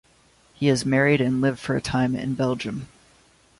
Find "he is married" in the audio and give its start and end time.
0.55-1.21